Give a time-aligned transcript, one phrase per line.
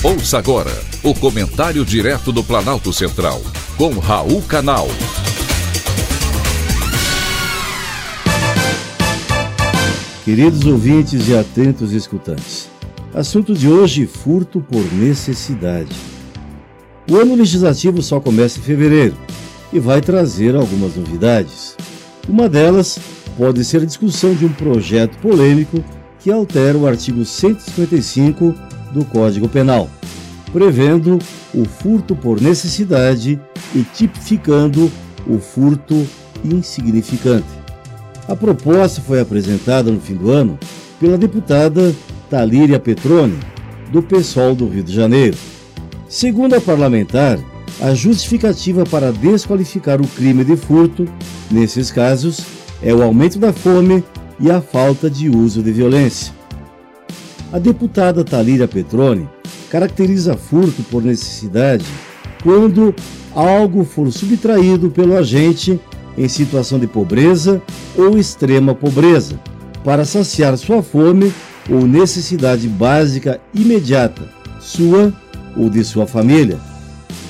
[0.00, 0.70] Ouça agora
[1.02, 3.42] o comentário direto do Planalto Central,
[3.76, 4.86] com Raul Canal.
[10.24, 12.70] Queridos ouvintes e atentos escutantes,
[13.12, 15.96] assunto de hoje: furto por necessidade.
[17.10, 19.16] O ano legislativo só começa em fevereiro
[19.72, 21.76] e vai trazer algumas novidades.
[22.28, 23.00] Uma delas
[23.36, 25.82] pode ser a discussão de um projeto polêmico
[26.20, 28.54] que altera o artigo 155
[28.92, 29.88] do Código Penal,
[30.52, 31.18] prevendo
[31.54, 33.40] o furto por necessidade
[33.74, 34.90] e tipificando
[35.26, 36.06] o furto
[36.44, 37.46] insignificante.
[38.26, 40.58] A proposta foi apresentada no fim do ano
[41.00, 41.94] pela deputada
[42.28, 43.38] Talíria Petroni,
[43.90, 45.36] do PSOL do Rio de Janeiro.
[46.08, 47.38] Segundo a parlamentar,
[47.80, 51.06] a justificativa para desqualificar o crime de furto,
[51.50, 52.40] nesses casos,
[52.82, 54.04] é o aumento da fome
[54.40, 56.37] e a falta de uso de violência.
[57.50, 59.26] A deputada Talíria Petroni
[59.70, 61.84] caracteriza furto por necessidade
[62.42, 62.94] quando
[63.34, 65.80] algo for subtraído pelo agente
[66.16, 67.62] em situação de pobreza
[67.96, 69.40] ou extrema pobreza,
[69.82, 71.32] para saciar sua fome
[71.70, 74.28] ou necessidade básica imediata,
[74.60, 75.12] sua
[75.56, 76.58] ou de sua família.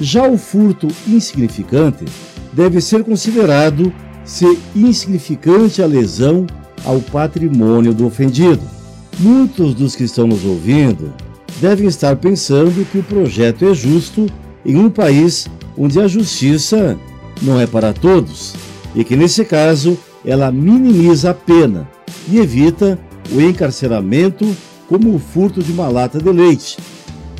[0.00, 2.04] Já o furto insignificante
[2.52, 3.92] deve ser considerado
[4.24, 6.46] se insignificante a lesão
[6.84, 8.79] ao patrimônio do ofendido
[9.20, 11.12] Muitos dos que estão nos ouvindo
[11.60, 14.26] devem estar pensando que o projeto é justo
[14.64, 15.46] em um país
[15.76, 16.98] onde a justiça
[17.42, 18.54] não é para todos
[18.94, 21.86] e que, nesse caso, ela minimiza a pena
[22.30, 22.98] e evita
[23.30, 24.56] o encarceramento
[24.88, 26.78] como o furto de uma lata de leite,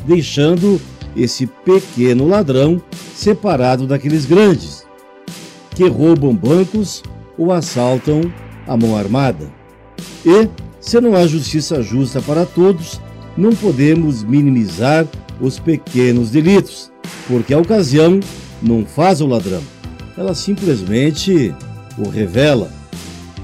[0.05, 0.79] deixando
[1.17, 2.79] esse pequeno ladrão
[3.15, 4.85] separado daqueles grandes
[5.71, 7.01] que roubam bancos
[7.39, 8.31] ou assaltam
[8.67, 9.51] a mão armada.
[10.23, 10.47] E
[10.81, 12.99] se não há justiça justa para todos,
[13.37, 15.07] não podemos minimizar
[15.39, 16.91] os pequenos delitos,
[17.27, 18.19] porque a ocasião
[18.61, 19.61] não faz o ladrão,
[20.17, 21.53] ela simplesmente
[21.97, 22.69] o revela.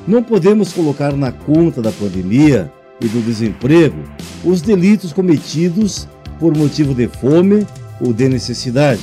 [0.07, 4.03] Não podemos colocar na conta da pandemia e do desemprego
[4.43, 6.07] os delitos cometidos
[6.39, 7.67] por motivo de fome
[8.01, 9.01] ou de necessidade.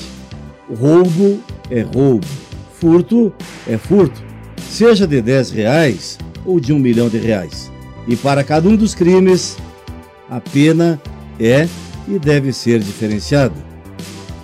[0.68, 2.26] Roubo é roubo,
[2.80, 3.32] furto
[3.66, 4.22] é furto,
[4.68, 7.73] seja de 10 reais ou de um milhão de reais.
[8.06, 9.56] E para cada um dos crimes,
[10.28, 11.00] a pena
[11.40, 11.68] é
[12.06, 13.54] e deve ser diferenciada.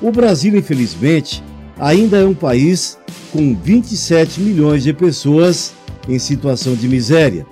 [0.00, 1.42] O Brasil, infelizmente,
[1.78, 2.98] ainda é um país
[3.32, 5.72] com 27 milhões de pessoas
[6.08, 7.46] em situação de miséria,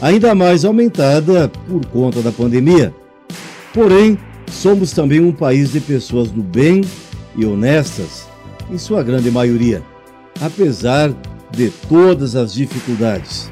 [0.00, 2.94] ainda mais aumentada por conta da pandemia.
[3.74, 4.16] Porém,
[4.50, 6.82] somos também um país de pessoas do bem
[7.36, 8.26] e honestas,
[8.70, 9.82] em sua grande maioria,
[10.40, 11.12] apesar
[11.50, 13.50] de todas as dificuldades.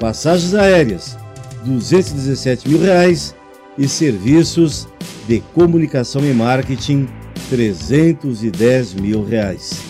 [0.00, 1.16] passagens aéreas,
[1.64, 3.36] 217 mil reais
[3.78, 4.88] e serviços
[5.28, 7.06] de comunicação e marketing,
[7.48, 9.80] 310 mil reais.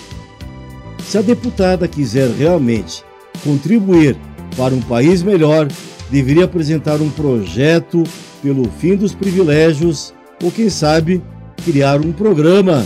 [1.04, 3.02] Se a deputada quiser realmente
[3.42, 4.16] contribuir
[4.56, 5.68] para um país melhor,
[6.10, 8.04] deveria apresentar um projeto
[8.42, 10.12] pelo fim dos privilégios
[10.42, 11.22] ou, quem sabe,
[11.64, 12.84] criar um programa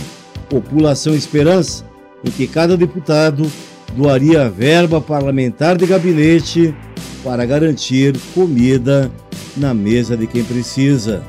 [0.51, 1.85] População Esperança,
[2.25, 3.49] em que cada deputado
[3.95, 6.75] doaria verba parlamentar de gabinete
[7.23, 9.09] para garantir comida
[9.55, 11.23] na mesa de quem precisa.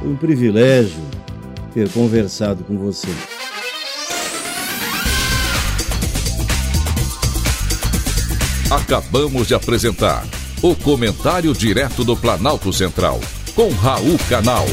[0.00, 1.00] Foi um privilégio
[1.72, 3.08] ter conversado com você.
[8.68, 10.26] Acabamos de apresentar
[10.60, 13.20] o Comentário Direto do Planalto Central,
[13.54, 14.66] com Raul Canal.